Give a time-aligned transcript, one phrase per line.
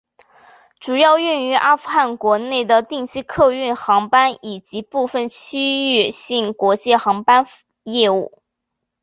[0.79, 7.45] 主要运营阿富汗国内的定期客运航班以及部分区域性国际航班
[7.83, 8.41] 业务。